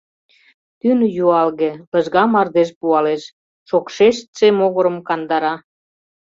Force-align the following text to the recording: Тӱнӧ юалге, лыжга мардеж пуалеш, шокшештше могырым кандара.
Тӱнӧ 0.79 1.07
юалге, 1.23 1.71
лыжга 1.91 2.23
мардеж 2.33 2.69
пуалеш, 2.79 3.23
шокшештше 3.69 4.47
могырым 4.57 4.97
кандара. 5.07 5.55